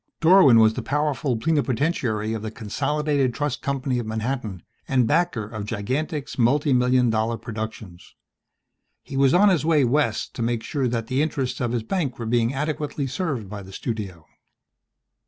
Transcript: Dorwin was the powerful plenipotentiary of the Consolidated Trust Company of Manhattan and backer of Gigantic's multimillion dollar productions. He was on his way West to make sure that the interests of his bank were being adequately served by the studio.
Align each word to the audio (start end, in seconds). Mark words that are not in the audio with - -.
Dorwin 0.19 0.57
was 0.57 0.73
the 0.73 0.81
powerful 0.81 1.37
plenipotentiary 1.37 2.33
of 2.33 2.41
the 2.41 2.49
Consolidated 2.49 3.35
Trust 3.35 3.61
Company 3.61 3.99
of 3.99 4.07
Manhattan 4.07 4.63
and 4.87 5.05
backer 5.05 5.43
of 5.43 5.65
Gigantic's 5.67 6.37
multimillion 6.37 7.11
dollar 7.11 7.37
productions. 7.37 8.15
He 9.03 9.15
was 9.15 9.35
on 9.35 9.49
his 9.49 9.63
way 9.63 9.83
West 9.83 10.33
to 10.33 10.41
make 10.41 10.63
sure 10.63 10.87
that 10.87 11.05
the 11.05 11.21
interests 11.21 11.61
of 11.61 11.71
his 11.71 11.83
bank 11.83 12.17
were 12.17 12.25
being 12.25 12.51
adequately 12.51 13.05
served 13.05 13.47
by 13.47 13.61
the 13.61 13.71
studio. 13.71 14.25